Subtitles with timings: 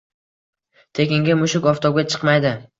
[1.01, 2.59] Tekinga mushuk oftobga chiqmaydi